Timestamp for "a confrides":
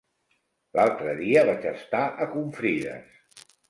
2.27-3.51